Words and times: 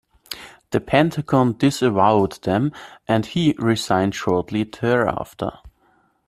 The 0.71 0.81
Pentagon 0.81 1.57
disavowed 1.59 2.41
them 2.41 2.71
and 3.07 3.23
he 3.23 3.53
resigned 3.59 4.15
shortly 4.15 4.63
thereafter. 4.63 5.59